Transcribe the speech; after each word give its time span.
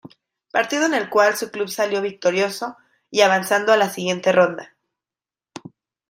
Partido 0.51 0.87
en 0.87 0.95
el 0.95 1.11
cual 1.11 1.35
su 1.35 1.51
club 1.51 1.69
salió 1.69 2.01
victorioso 2.01 2.75
y 3.11 3.21
avanzando 3.21 3.71
a 3.71 3.77
la 3.77 3.87
siguiente 3.87 4.31
ronda. 4.31 4.75